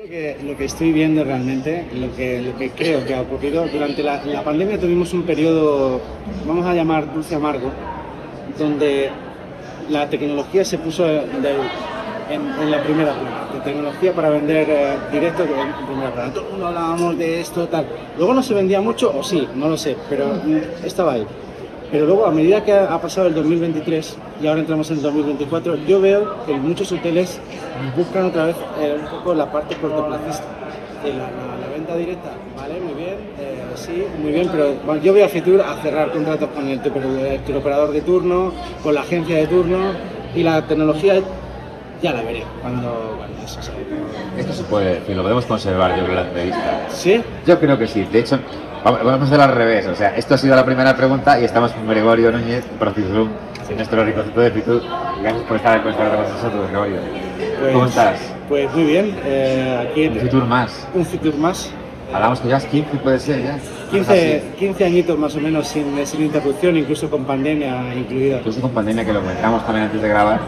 [0.00, 3.66] Lo que, lo que estoy viendo realmente, lo que, lo que creo que ha ocurrido,
[3.68, 6.00] durante la, la pandemia tuvimos un periodo,
[6.46, 7.70] vamos a llamar dulce amargo,
[8.58, 9.10] donde
[9.90, 11.20] la tecnología se puso en,
[12.70, 16.32] la primera plana, de tecnología para vender eh, directo en primera plana.
[16.32, 17.84] Todo el mundo hablábamos de esto, tal.
[18.16, 20.40] Luego no se vendía mucho, o sí, no lo sé, pero
[20.82, 21.26] estaba ahí.
[21.90, 25.76] Pero luego, a medida que ha pasado el 2023 y ahora entramos en el 2024,
[25.86, 27.40] yo veo que muchos hoteles
[27.96, 30.44] buscan otra vez eh, un poco la parte cortoplacista.
[31.02, 35.12] La, la- la venta directa, vale, muy bien, eh, sí, muy bien, pero bueno, yo
[35.12, 39.00] voy a Fitur a cerrar contratos con el tour- el turoperador de turno, con la
[39.00, 39.78] agencia de turno
[40.34, 41.14] y la tecnología
[42.02, 43.72] ya la veré cuando, cuando eso se
[44.38, 46.86] Esto se puede decir, lo podemos conservar yo creo la entrevista.
[46.90, 47.22] ¿Sí?
[47.46, 48.04] Yo creo que sí.
[48.04, 48.38] De hecho,
[48.84, 49.86] vamos a hacer al revés.
[49.86, 53.28] O sea, esto ha sido la primera pregunta y estamos con Gregorio Núñez, Profisum,
[53.74, 54.82] nuestro ricocito de Fitur.
[55.22, 57.00] Gracias por estar con nosotros, Gregorio.
[57.72, 58.20] ¿Cómo estás?
[58.48, 60.88] Pues muy bien, eh, aquí Un Fitur más.
[60.94, 61.70] un Fitur más.
[62.12, 63.58] Hablamos que ya es 15, puede ser ya.
[63.92, 68.38] 15, 15 añitos más o menos sin, sin interrupción, incluso con pandemia incluida.
[68.38, 70.40] Incluso con pandemia, que lo comentamos también antes de grabar,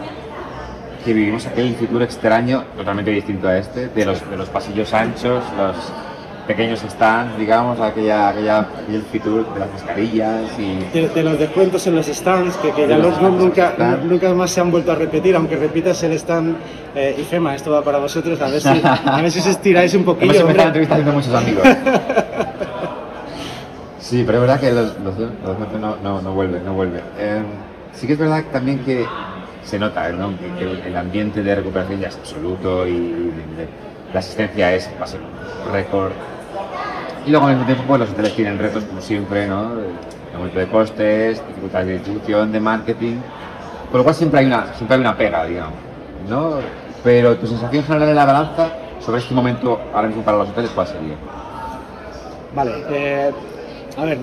[1.05, 5.45] que vivimos aquel Fitur extraño, totalmente distinto a este, de los, de los pasillos anchos,
[5.57, 5.77] los
[6.47, 11.87] pequeños stands, digamos, aquella, aquella, aquel Fitur de las mascarillas y De, de los descuentos
[11.87, 14.05] en los stands, que, que ya los los- nunca, stands.
[14.05, 16.57] nunca más se han vuelto a repetir, aunque repitas el stand.
[16.95, 19.95] Eh, y Fema, esto va para vosotros, a ver si, a ver si os estiráis
[19.95, 20.33] un poquillo.
[20.33, 20.83] Hemos empezado la hombre.
[20.83, 21.69] entrevista haciendo muchos amigos.
[23.99, 27.01] Sí, pero es verdad que los, los, los no, no, no vuelven, no vuelven.
[27.19, 27.43] Eh,
[27.95, 29.07] sí que es verdad también que
[29.65, 30.33] se nota ¿no?
[30.37, 33.69] que, que el ambiente de recuperación ya es absoluto y de-
[34.13, 35.07] la asistencia es va
[35.73, 36.13] récord.
[37.27, 39.77] Y luego al mismo tiempo pues, los hoteles tienen retos como siempre, ¿no?
[39.77, 39.87] De
[40.35, 43.17] aumento de costes, dificultades de distribución, de marketing.
[43.91, 45.93] Por lo cual siempre hay una, siempre hay una pega, digamos.
[46.29, 46.55] ¿no?
[47.05, 50.71] Pero tu sensación general en la balanza sobre este momento ahora mismo para los hoteles,
[50.71, 51.15] ¿cuál sería?
[52.55, 53.33] Vale, eh,
[53.97, 54.19] a ver,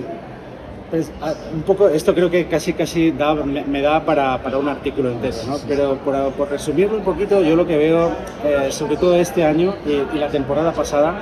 [0.90, 4.58] pues, a- un poco, esto creo que casi casi da- me, me da para, para
[4.58, 5.56] un artículo entero, ¿no?
[5.68, 8.10] Pero por, por resumirlo un poquito, yo lo que veo,
[8.44, 11.14] eh, sobre todo este año y, y la temporada pasada,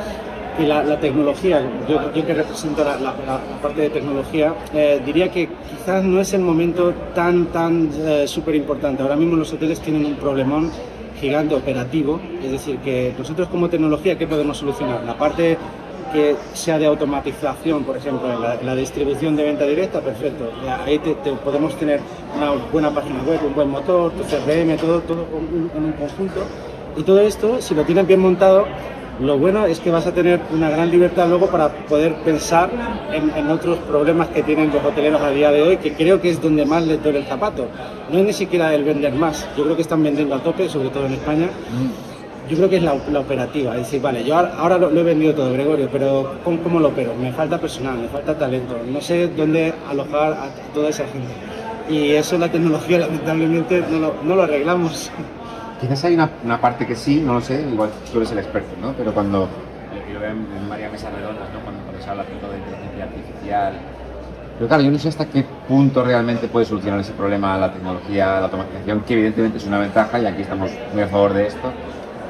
[0.58, 4.54] y la, la tecnología, yo, yo que represento la, la- la- la parte de tecnología,
[4.74, 7.90] eh, diría que quizás no es el momento tan, tan
[8.26, 9.02] súper importante.
[9.02, 10.70] Ahora mismo los hoteles tienen un problemón
[11.20, 15.02] gigante operativo, es decir, que nosotros como tecnología, ¿qué podemos solucionar?
[15.04, 15.56] La parte
[16.12, 20.50] que sea de automatización, por ejemplo, en la, la distribución de venta directa, perfecto.
[20.84, 22.00] Ahí te, te podemos tener
[22.36, 25.26] una buena página web, un buen motor, tu CRM, todo, todo
[25.76, 26.40] en un conjunto.
[26.96, 28.66] Y todo esto, si lo tienes bien montado,
[29.20, 32.70] lo bueno es que vas a tener una gran libertad luego para poder pensar
[33.12, 36.30] en, en otros problemas que tienen los hoteleros a día de hoy, que creo que
[36.30, 37.66] es donde más les duele el zapato.
[38.10, 40.90] No es ni siquiera el vender más, yo creo que están vendiendo a tope, sobre
[40.90, 41.48] todo en España.
[42.48, 45.02] Yo creo que es la, la operativa, es decir, vale, yo ahora, lo, lo he
[45.02, 47.14] vendido todo, Gregorio, pero ¿cómo, cómo lo opero?
[47.14, 51.28] Me falta personal, me falta talento, no sé dónde alojar a, toda esa gente.
[51.90, 55.10] Y eso la tecnología lamentablemente no lo, no lo arreglamos.
[55.78, 58.74] Quizás hay una, una parte que sí, no lo sé, igual tú eres el experto,
[58.80, 58.94] ¿no?
[58.94, 59.46] Pero cuando,
[60.08, 61.60] y lo veo en, en varias mesas redondas, ¿no?
[61.60, 63.74] Cuando, cuando se habla todo de inteligencia artificial.
[64.56, 68.40] Pero claro, yo no sé hasta qué punto realmente puede solucionar ese problema la tecnología,
[68.40, 71.70] la automatización, que evidentemente es una ventaja y aquí estamos muy a favor de esto,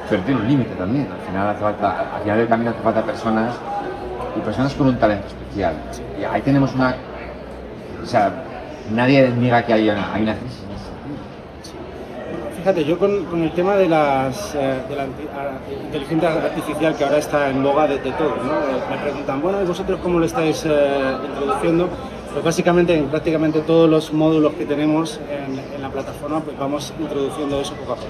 [0.09, 1.07] pero tiene un límite también.
[1.11, 3.55] Al final, hace falta, al final del camino hace falta personas
[4.35, 5.73] y personas con un talento especial.
[6.19, 6.95] Y ahí tenemos una.
[8.01, 8.31] O sea,
[8.91, 10.59] nadie niega que hay una, hay una crisis.
[12.57, 15.05] Fíjate, yo con, con el tema de, las, eh, de la
[15.85, 18.53] inteligencia artificial que ahora está en boga de, de todo, ¿no?
[18.53, 21.87] Eh, me preguntan, bueno, ¿y vosotros cómo lo estáis eh, introduciendo?
[22.33, 26.93] Pues básicamente en prácticamente todos los módulos que tenemos en, en la plataforma, pues vamos
[26.99, 28.07] introduciendo eso poco a poco.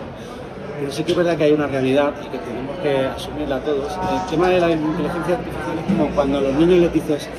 [0.80, 3.92] Pero sí que es verdad que hay una realidad y que tenemos que asumirla todos.
[3.92, 7.30] El tema de la inteligencia artificial es como cuando los niños les dices,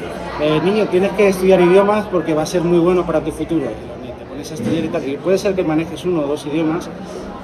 [0.42, 3.66] eh, niño, tienes que estudiar idiomas porque va a ser muy bueno para tu futuro.
[4.04, 5.08] Y te pones a estudiar y tal.
[5.08, 6.90] Y puede ser que manejes uno o dos idiomas,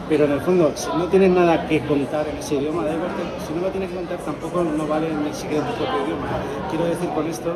[0.08, 3.10] pero en el fondo, si no tienes nada que contar en ese idioma, da igual
[3.46, 6.26] si no lo tienes que contar, tampoco no vale ni siquiera tu propio idioma.
[6.68, 7.54] Quiero decir con esto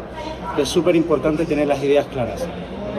[0.57, 2.47] que es súper importante tener las ideas claras.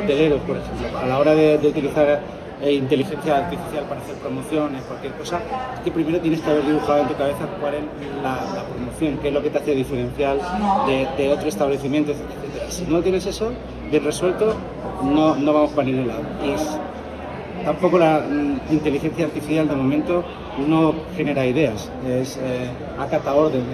[0.01, 2.21] Hoteleros, por ejemplo, a la hora de utilizar
[2.61, 5.39] eh, inteligencia artificial para hacer promociones, cualquier cosa,
[5.73, 7.83] es que primero tienes que haber dibujado en tu cabeza cuál es
[8.21, 10.39] la, promoción, qué es lo que te hace diferencial
[11.17, 12.21] de, otro establecimiento, etc.
[12.69, 13.51] Si no tienes eso
[13.89, 14.55] bien resuelto,
[15.03, 16.21] no, no vamos para ningún lado.
[16.45, 20.23] Y tampoco la mm, inteligencia artificial de momento
[20.67, 22.69] no genera ideas, es eh,
[22.99, 23.65] acata órdenes,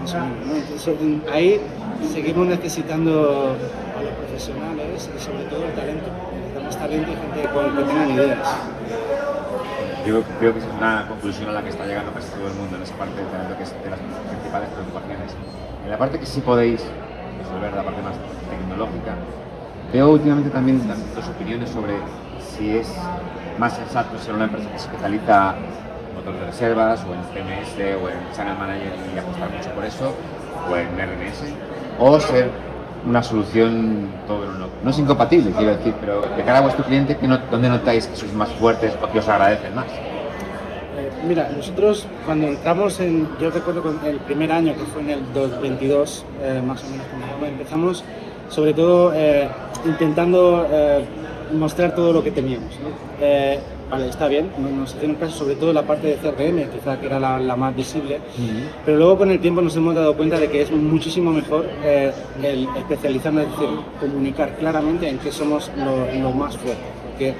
[0.00, 0.54] más o menos, ¿no?
[0.56, 0.96] Entonces,
[1.30, 1.60] ahí
[2.12, 3.54] seguimos necesitando
[3.98, 6.10] a los profesionales y sobre todo el talento.
[6.64, 8.48] Necesitamos talento y gente que tengan ideas.
[10.06, 12.76] Yo creo que es una conclusión a la que está llegando casi todo el mundo
[12.76, 15.32] en esa parte de que es de las principales preocupaciones.
[15.84, 16.80] En la parte que sí podéis
[17.38, 18.16] resolver, la parte más
[18.48, 19.14] tecnológica,
[19.92, 20.80] veo últimamente también
[21.14, 21.94] dos opiniones sobre
[22.40, 22.88] si es
[23.58, 27.74] más sensato ser una empresa que se especializa en motor de reservas o en CMS
[28.02, 30.14] o en Channel Manager y apostar mucho por eso,
[30.70, 31.44] o en RNS,
[31.98, 32.50] o ser
[33.06, 34.66] una solución todo en uno.
[34.82, 37.16] No es incompatible, quiero decir, pero de cara a vuestro cliente,
[37.50, 39.86] ¿dónde notáis que sois más fuertes o que os agradecen más?
[40.96, 45.32] Eh, mira, nosotros cuando entramos en, yo recuerdo el primer año, que fue en el
[45.32, 48.04] 2022, eh, más o menos cuando empezamos,
[48.48, 49.48] sobre todo eh,
[49.84, 50.66] intentando
[51.52, 52.78] mostrar todo lo que teníamos.
[53.94, 57.20] Vale, está bien, nos hicieron caso sobre todo la parte de CRM, quizá que era
[57.20, 58.18] la, más visible,
[58.84, 61.66] pero luego con el tiempo nos hemos dado cuenta de que es muchísimo mejor
[62.42, 63.68] el especializarnos, es decir,
[64.00, 67.34] comunicar claramente en qué somos lo, más fuerte, porque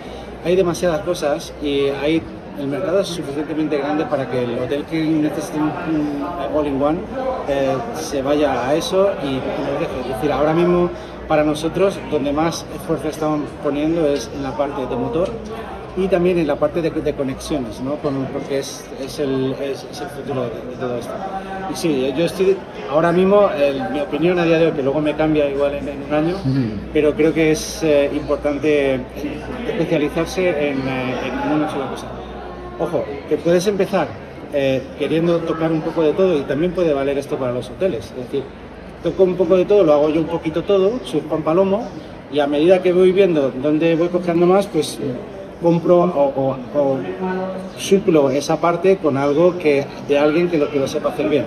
[0.44, 2.22] hay demasiadas cosas y hay
[2.56, 6.24] el mercado es suficientemente grande para que el hotel que necesite un,
[6.54, 6.98] all-in-one
[7.48, 10.00] eh, se vaya a eso y, lo deje.
[10.02, 10.88] Es decir, ahora mismo
[11.26, 15.28] para nosotros donde más esfuerzo estamos poniendo es en la parte de motor
[15.96, 17.94] y también en la parte de, conexiones, ¿no?
[17.94, 21.12] porque es, es, el, es, el, futuro de, todo esto.
[21.72, 22.56] Y sí, yo estoy
[22.90, 23.48] ahora mismo,
[23.92, 26.36] mi opinión a día de hoy, que luego me cambia igual en, un año,
[26.92, 29.00] pero creo que es eh, importante
[29.68, 31.14] especializarse en, eh,
[31.46, 32.06] en una sola cosa.
[32.80, 34.08] Ojo, que puedes empezar
[34.52, 38.06] eh, queriendo tocar un poco de todo y también puede valer esto para los hoteles.
[38.06, 38.42] Es decir,
[39.02, 41.86] toco un poco de todo, lo hago yo un poquito todo, soy Juan Palomo
[42.32, 44.98] y a medida que voy viendo dónde voy cogiendo más, pues
[45.64, 46.56] compro o,
[47.78, 51.46] suplo esa parte con algo que de alguien que lo, que lo sepa hacer bien.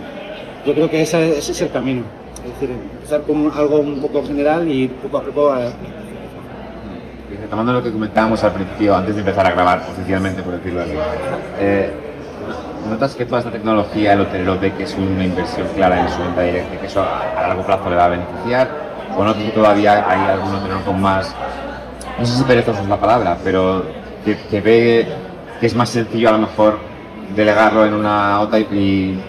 [0.65, 2.01] Yo creo que ese, es el camino.
[2.43, 5.69] Es decir, empezar con algo un poco general y poco a poco a,
[7.47, 10.93] tomando lo que comentábamos al principio, antes de empezar a grabar oficialmente, por decirlo así,
[11.59, 11.91] eh,
[12.89, 16.19] ¿notas que toda esta tecnología, el hotelero ve que es una inversión clara en su
[16.19, 18.87] venta directa, que eso a, largo plazo le va a beneficiar?
[19.15, 21.33] ¿O notas que todavía hay algún hotelero con más,
[22.17, 23.85] no sé si perezoso es la palabra, pero
[24.35, 25.07] que, ve
[25.59, 26.79] que es más sencillo a lo mejor
[27.35, 29.19] delegarlo en una OTA y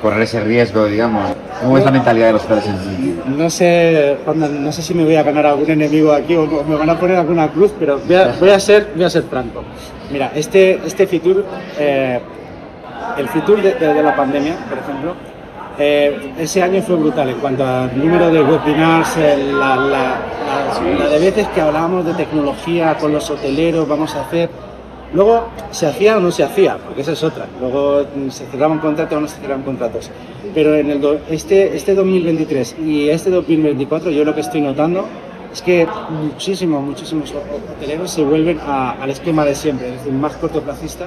[0.00, 1.30] correr ese riesgo, digamos?
[1.60, 3.18] ¿Cómo es la mentalidad de los padres en sí?
[3.26, 6.88] No sé, no sé si me voy a ganar algún enemigo aquí o me van
[6.88, 9.62] a poner alguna cruz, pero voy a, ser, voy a ser franco.
[10.10, 11.44] Mira, este, este Fitur,
[11.78, 12.18] eh,
[13.18, 15.14] el Fitur de, la pandemia, por ejemplo,
[15.80, 21.18] eh, ese año fue brutal en cuanto al número de webinars, eh, la, la de
[21.18, 24.48] veces que hablábamos de tecnología con los hoteleros, vamos a hacer
[25.12, 26.76] Luego, ¿se hacía o no se hacía?
[26.78, 27.46] Porque esa es otra.
[27.60, 30.10] Luego mm, se cerraban contratos o no se cerraban contratos.
[30.54, 35.06] Pero en el este, este 2023 y este 2024 yo lo que estoy notando
[35.52, 37.34] es que muchísimos, muchísimos
[37.76, 41.06] hoteleros se vuelven al esquema de siempre, es decir, más cortoplacista.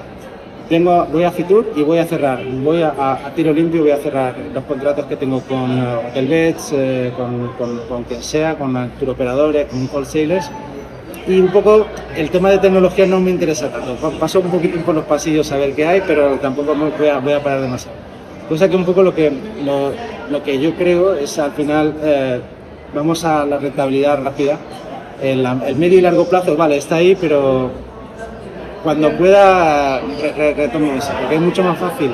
[0.70, 4.36] Tengo, voy a Fitur y voy a cerrar, voy a, tiro limpio voy a cerrar
[4.54, 8.76] los contratos que tengo con uh, Hotelbeds, eh, con, con, con, quien sea, con
[9.08, 10.50] operadores, con wholesalers
[11.28, 13.96] y un poco el tema de tecnología no me interesa tanto.
[14.20, 17.20] Paso un poquito por los pasillos a ver qué hay, pero tampoco me voy a,
[17.20, 17.98] voy a parar demasiado.
[18.50, 19.32] Cosa que un poco lo que,
[19.66, 22.42] lo, que yo creo es al final eh,
[22.94, 24.58] vamos a la rentabilidad rápida.
[25.22, 27.72] El, el, medio y largo plazo, vale, está ahí, pero
[28.84, 30.02] cuando pueda
[30.56, 32.12] retomo eso, porque es mucho más fácil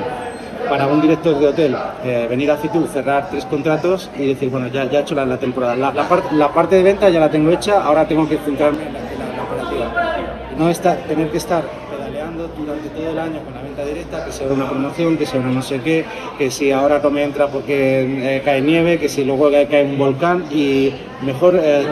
[0.68, 4.68] para un director de hotel eh, venir a Fitur, cerrar tres contratos y decir, bueno,
[4.68, 5.74] ya, ya he hecho la, temporada.
[5.74, 9.42] La, la, parte de venta ya la tengo hecha, ahora tengo que centrarme en la,
[9.42, 10.16] operativa.
[10.56, 14.30] no está, tener que estar pedaleando durante todo el año con la venta directa, que
[14.30, 16.04] sea una promoción, que sea una no sé qué,
[16.38, 19.98] que si ahora no me entra porque eh, cae nieve, que si luego cae un
[19.98, 21.82] volcán y mejor eh,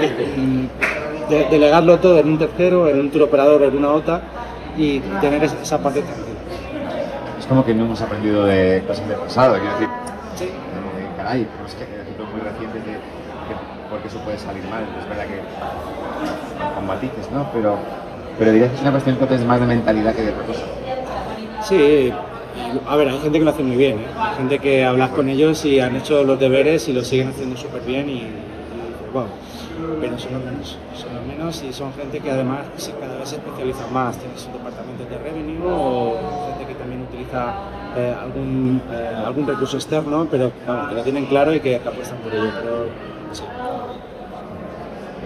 [1.50, 4.22] delegarlo todo en un tercero, en un tour operador, en una OTA
[4.78, 6.38] y tener esa parte tranquila
[7.48, 9.88] como que no hemos aprendido de cosas del pasado, quiero decir.
[10.36, 10.44] Sí.
[10.44, 12.98] Eh, caray, es que ejemplos muy recientes de,
[13.88, 14.84] por qué eso puede salir mal.
[15.00, 17.50] Es verdad que con matices, ¿no?
[17.52, 17.78] Pero,
[18.38, 20.62] pero dirías que es una cuestión entonces más de mentalidad que de otra cosa.
[21.62, 22.12] Sí,
[22.86, 24.06] a ver, hay gente que lo hace muy bien, ¿eh?
[24.16, 27.56] hay gente que hablas con ellos y han hecho los deberes y lo siguen haciendo
[27.56, 28.26] súper bien y,
[29.12, 29.28] bueno,
[30.00, 32.66] pero son los menos, son los menos y son gente que además
[33.00, 37.54] cada vez se especializa más, tienes un departamento de revenue o gente que también utiliza
[37.96, 40.52] eh, algún, eh, algún recurso externo, pero
[40.88, 42.50] que lo tienen claro y que, apuestan por ello.
[42.60, 42.86] Pero,
[43.32, 43.42] sí.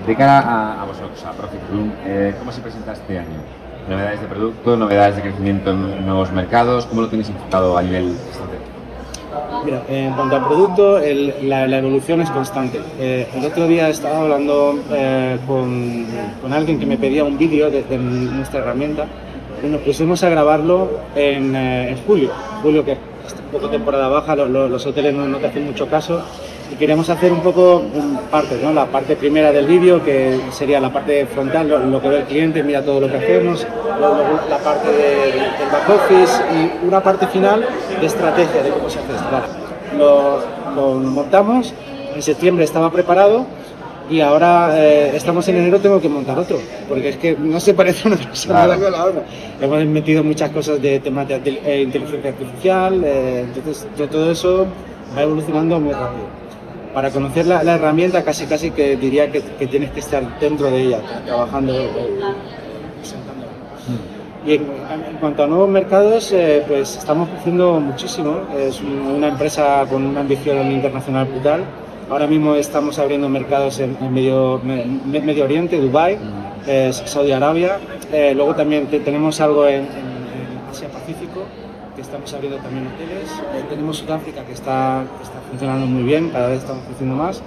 [0.07, 3.41] De cara a, a vosotros, a Profit Room, eh, ¿cómo se presenta este año?
[3.89, 6.87] ¿Novedades de producto, novedades de crecimiento en nuevos mercados?
[6.87, 8.62] ¿Cómo lo tenéis enfocado a nivel estratégico?
[9.65, 11.01] Mira, en cuanto al producto,
[11.43, 12.81] la, evolución es constante.
[12.99, 17.99] Eh, el otro día estaba hablando eh, con, alguien que me pedía un vídeo de,
[17.99, 19.07] nuestra herramienta.
[19.63, 22.31] Y nos pusimos a grabarlo en, eh, en julio,
[22.63, 26.25] julio que es un poco temporada baja, los, hoteles no te hacen mucho caso
[26.71, 28.73] y queríamos hacer un poco mm, partes, ¿no?
[28.73, 32.25] La parte primera del vídeo, que sería la parte frontal, lo, lo que ve el
[32.25, 33.67] cliente, mira todo lo que hacemos,
[33.99, 34.17] luego
[34.49, 37.65] la parte de- del back office y una parte final
[38.01, 39.99] de estrategia de cómo se hace esto.
[39.99, 40.41] Lo,
[40.75, 41.75] lo montamos,
[42.15, 43.45] en septiembre estaba preparado
[44.11, 47.73] y ahora eh, estamos en enero, tengo que montar otro, porque es que no se
[47.75, 48.73] parece una cosa Claro.
[48.73, 49.23] nada con la otra.
[49.61, 54.67] Hemos metido muchas cosas de temas de eh, inteligencia artificial, eh, entonces todo eso
[55.17, 56.42] va evolucionando muy rápido.
[56.95, 60.71] Para conocer la, la herramienta casi casi que diría que, que tienes que estar dentro
[60.71, 61.89] de ella, trabajando, eh,
[62.99, 63.49] presentándola.
[64.47, 64.63] Y en,
[65.11, 68.41] en cuanto a nuevos mercados, eh, pues estamos creciendo muchísimo.
[68.59, 71.63] Es un- una empresa con una ambición internacional brutal.
[72.11, 76.19] Ahora mismo estamos abriendo mercados en, en medio, me- me- Medio Oriente, Dubái,
[76.67, 77.79] eh, Saudi Arabia.
[78.13, 79.87] Eh, luego también te- tenemos algo en,
[80.71, 81.45] Asia Pacífico,
[82.13, 83.31] estamos abriendo también hoteles.
[83.57, 87.43] Eh, tenemos Sudáfrica, que está, que está funcionando muy bien, cada vez estamos creciendo más.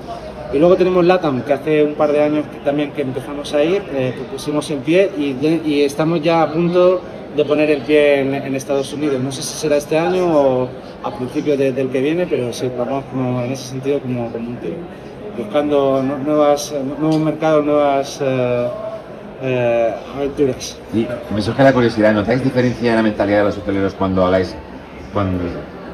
[0.52, 3.64] Y luego tenemos LATAM, que hace un par de años que también que empezamos a
[3.64, 7.00] ir, eh, que pusimos en pie y, de- y estamos ya a punto
[7.36, 9.22] de poner el pie en, en Estados Unidos.
[9.22, 10.68] No sé si será este año o
[11.04, 14.50] a principios de- del que viene, pero sí, vamos como, en ese sentido como, como
[14.50, 14.58] un.
[15.38, 18.68] Buscando nu- nuevas, nuevos mercados, nuevas eh,
[19.42, 20.78] eh, aventuras.
[20.94, 24.56] Y me surge la curiosidad, ¿notáis diferencia en la mentalidad de los hoteleros cuando habláis
[25.14, 25.40] con,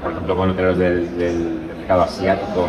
[0.01, 2.67] por ejemplo, con hoteleros del, del mercado asiático?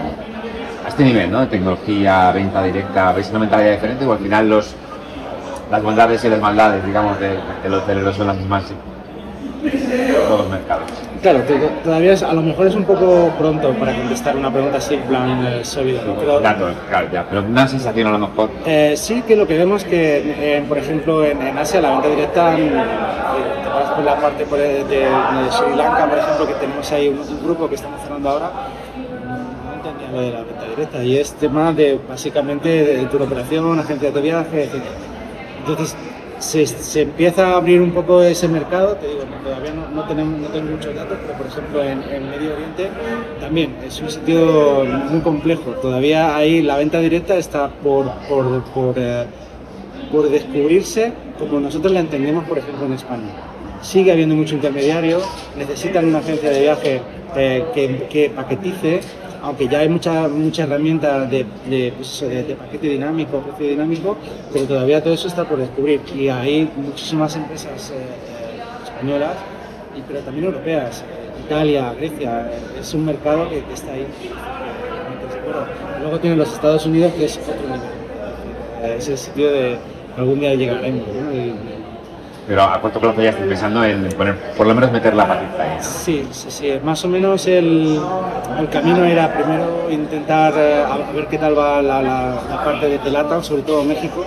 [0.84, 1.40] A este nivel, ¿no?
[1.40, 4.74] De tecnología, venta directa, ¿veis una mentalidad diferente o al final los,
[5.70, 10.50] las bondades y las maldades, digamos, de, del hotelero son las mismas en todos los
[10.50, 10.90] mercados?
[11.22, 14.50] Claro, to- to- todavía es- a lo mejor es un poco pronto para contestar una
[14.52, 16.14] pregunta así en plan eh, sólida, ¿no?
[16.16, 18.50] pero claro, ya, pero una sensación a lo mejor.
[18.66, 22.08] Eh, sí que lo que vemos que, eh, por ejemplo, en, en Asia la venta
[22.08, 25.06] directa, mm, eh, por la parte por, de, de
[25.52, 28.50] Sri Lanka, por ejemplo, que tenemos ahí un, un grupo que estamos cerrando ahora,
[28.96, 33.78] no entendía lo de la venta directa y es tema de básicamente de tu operación,
[33.78, 34.82] agencia de viaje, etc.
[35.60, 35.94] Entonces
[36.42, 40.40] se, se empieza a abrir un poco ese mercado, te digo, todavía no, no tenemos,
[40.40, 42.88] no tengo muchos datos, pero por ejemplo en, en Medio Oriente
[43.40, 48.94] también es un sitio muy complejo, todavía ahí la venta directa está por, por, por,
[48.98, 49.26] eh,
[50.30, 53.30] descubrirse como nosotros la entendemos, por ejemplo, en España.
[53.80, 55.20] Sigue habiendo mucho intermediario,
[55.56, 57.00] necesitan una agencia de viaje
[57.34, 59.00] eh, que, que paquetice,
[59.42, 61.44] aunque ya hay mucha, mucha herramienta de,
[61.96, 64.16] pues eso, de- paquete dinámico, precio dinámico,
[64.52, 66.00] pero todavía todo eso está por descubrir.
[66.14, 69.36] Y hay muchísimas empresas eh, eh, españolas,
[69.96, 74.06] y, pero también europeas, eh, Italia, Grecia, eh, es un mercado que, está ahí.
[76.00, 77.80] Luego tienen los Estados Unidos, que es otro nivel.
[78.82, 79.76] Eh, Es el sitio de
[80.16, 81.04] algún día llegaremos.
[82.52, 85.62] Pero a corto plazo ya estoy pensando en poner, por lo menos meter la patita
[85.62, 85.78] ahí.
[85.80, 86.70] Sí, sí, sí.
[86.84, 87.98] Más o menos el,
[88.60, 93.42] el camino era primero intentar eh, ver qué tal va la, la- parte de Telata,
[93.42, 94.22] sobre todo México,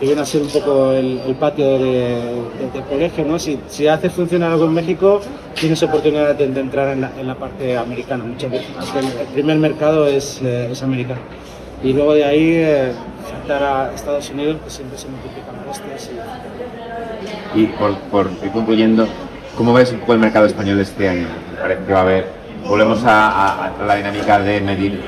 [0.00, 3.38] que viene a ser un poco el, patio de, de- del colegio, ¿no?
[3.38, 5.20] Si, si hace funcionar algo en México,
[5.52, 8.68] tienes oportunidad de, entrar en la, en la parte americana muchas veces.
[8.98, 11.20] el, primer mercado es, eh, es americano.
[11.84, 12.92] Y luego de ahí eh,
[13.30, 16.10] saltar a Estados Unidos, que siempre se multiplican costes.
[16.14, 16.47] Y,
[17.54, 19.06] Y por, ir concluyendo,
[19.56, 21.26] ¿cómo ves un poco el mercado español este año?
[21.60, 22.26] Parece que va a haber,
[22.66, 25.00] volvemos a, la dinámica de medir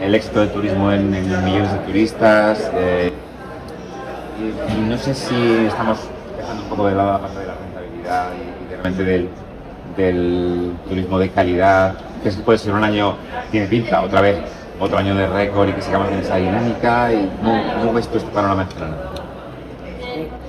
[0.00, 2.70] el éxito del turismo en, millones de turistas.
[2.74, 3.12] eh,
[4.76, 5.34] y, no sé si
[5.66, 5.98] estamos
[6.36, 9.04] dejando un poco de lado la parte de la rentabilidad y, y de repente
[9.96, 11.94] del, turismo de calidad.
[12.20, 13.16] ¿Crees que puede ser un año,
[13.50, 14.38] tiene pinta, otra vez,
[14.80, 17.12] otro año de récord y que sigamos en esa dinámica?
[17.12, 18.66] ¿Y ¿Cómo, cómo ves tú este panorama?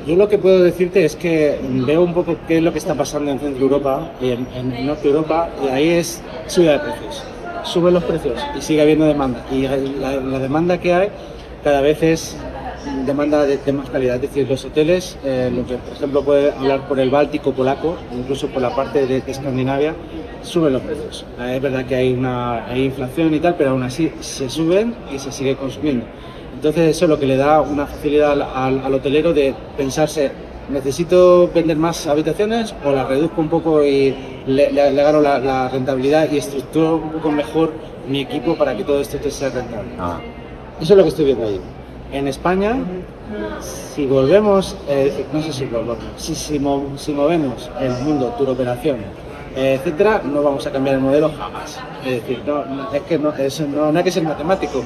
[0.05, 2.93] Yo lo que puedo decirte es que veo un poco qué es lo que está
[2.93, 7.23] pasando en Centro Europa y en, en Norte Europa, y ahí es subida de precios.
[7.63, 9.43] Suben los precios y sigue habiendo demanda.
[9.51, 11.09] Y la, demanda que hay
[11.63, 12.37] cada vez es
[13.07, 14.15] demanda de, más calidad.
[14.17, 18.61] Es decir, los hoteles, eh, por ejemplo puede hablar por el Báltico polaco, incluso por
[18.61, 19.95] la parte de, de Escandinavia,
[20.43, 21.25] suben los precios.
[21.39, 24.93] Eh, es verdad que hay, una, hay inflación y tal, pero aún así se suben
[25.11, 26.05] y se sigue consumiendo.
[26.55, 30.31] Entonces eso es lo que le da una facilidad al, al- al hotelero de pensarse,
[30.69, 34.15] necesito vender más habitaciones o la reduzco un poco y
[34.47, 37.71] le, le- le gano la, la rentabilidad y estructuro un poco mejor
[38.09, 39.89] mi equipo para que todo esto sea rentable.
[39.99, 40.19] Ah,
[40.81, 41.59] Eso es lo que estoy viendo ahí.
[42.11, 42.75] En España,
[43.61, 48.49] si volvemos, eh, no sé si volvemos, si, si, mo- si movemos el mundo, tour
[48.49, 48.97] operación,
[49.55, 51.79] eh, etcétera, no vamos a cambiar el modelo jamás.
[52.05, 53.31] Es decir, no, es que no,
[53.91, 54.83] no hay que ser matemático.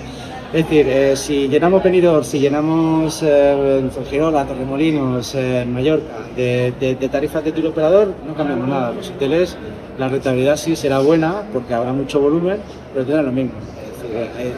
[0.51, 7.51] Es decir, eh, si llenamos Benidorm, si llenamos eh, Torremolinos, eh, Mallorca, de, tarifas de
[7.51, 8.91] tour operador, no cambiamos nada.
[8.91, 9.55] Los hoteles,
[9.99, 12.57] la rentabilidad sí será buena porque habrá mucho volumen,
[12.93, 13.51] pero tendrá lo mismo.
[13.59, 14.53] Es decir, eh,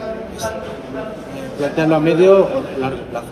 [1.58, 3.26] plantearlo a medio o largo plazo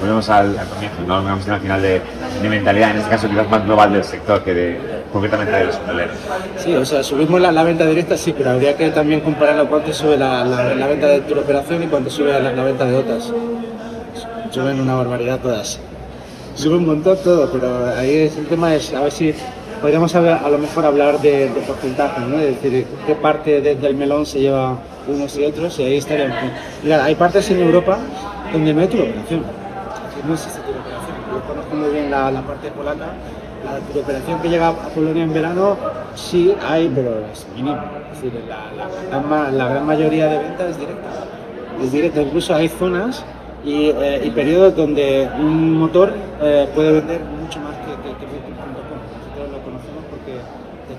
[0.00, 1.20] volvemos al, comienzo, ¿no?
[1.20, 2.02] Una al final de,
[2.42, 4.80] de, mentalidad, en este caso quizás más global del sector que de,
[5.14, 5.78] concretamente de los.
[6.58, 10.16] Sí, o sea, subimos la, venta directa, sí, pero habría que también compararlo cuánto sube
[10.16, 13.32] la, la, venta de tu operación y cuánto sube la, venta de otras.
[14.50, 15.78] Suben una barbaridad todas.
[16.56, 19.32] Sube un montón todo, pero ahí el tema es a ver si
[19.80, 22.40] podríamos a lo mejor hablar de, de porcentaje, ¿no?
[22.40, 26.36] Es decir, qué parte del melón se lleva unos y otros, y ahí estaríamos.
[26.82, 27.98] Mira, hay partes en Europa
[28.52, 29.44] donde no hay operación
[30.26, 31.16] no existe turoperación.
[31.30, 33.12] Yo conozco muy bien la, la parte polaca.
[33.64, 35.76] La turoperación que llega a Polonia en verano
[36.14, 37.76] sí hay, pero es mínimo.
[38.12, 41.08] Es decir, la, la, la gran mayoría de ventas es directa.
[41.82, 42.22] Es directa.
[42.22, 43.24] Incluso hay zonas
[43.64, 48.14] y, eh, y periodos donde un motor eh, puede vender mucho más que, que.
[48.14, 50.38] Nosotros lo conocemos porque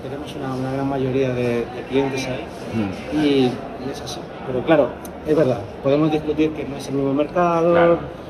[0.02, 2.44] tenemos una, una gran mayoría de, de clientes ahí
[2.74, 3.18] mm.
[3.18, 4.20] y, y, es así.
[4.46, 4.88] Pero claro,
[5.26, 7.72] es verdad, podemos discutir que no es el nuevo mercado.
[7.72, 8.25] Claro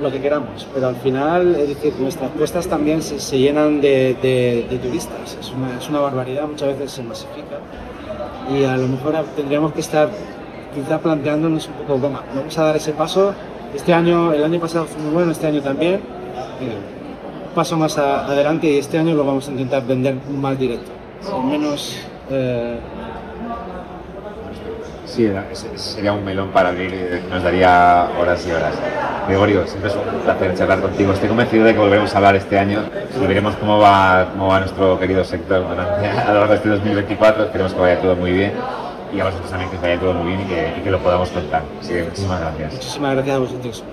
[0.00, 1.56] lo que queramos, pero al final,
[1.98, 7.58] nuestras puestas también se, llenan de, turistas, es una, barbaridad, muchas veces se masifica
[8.54, 10.10] y a lo mejor tendríamos que estar
[10.74, 13.32] quizá planteándonos un poco, vamos, vamos a dar ese paso,
[13.74, 16.00] este año, el año pasado fue muy bueno, este año también,
[17.54, 20.90] paso más adelante y este año lo vamos a intentar vender más directo,
[21.42, 21.96] menos...
[22.30, 22.78] Eh,
[25.16, 25.32] Sí,
[25.76, 28.74] sería un melón para abrir, nos daría horas y horas.
[29.26, 31.14] Gregorio, siempre es un placer charlar contigo.
[31.14, 32.82] Estoy convencido de que volveremos a hablar este año
[33.18, 37.44] y veremos cómo va, cómo va nuestro querido sector a lo largo de este 2024.
[37.44, 38.52] Esperemos que vaya todo muy bien
[39.10, 41.30] y a vosotros también que vaya todo muy bien y que, y que lo podamos
[41.30, 41.62] contar.
[41.80, 42.72] Así que muchísimas gracias.
[42.74, 43.84] Muchísimas gracias a vosotros.